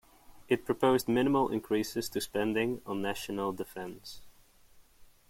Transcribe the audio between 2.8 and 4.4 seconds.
on national defence.